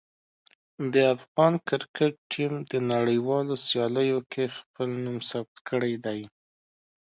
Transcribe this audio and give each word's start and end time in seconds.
د 0.93 0.95
افغان 1.15 1.53
کرکټ 1.67 2.13
ټیم 2.31 2.53
د 2.71 2.73
نړیوالو 2.93 3.53
سیالیو 3.67 4.19
کې 4.31 4.45
خپل 4.57 4.89
نوم 5.03 5.17
ثبت 5.29 5.57
کړی 5.69 5.93
دی. 6.05 6.19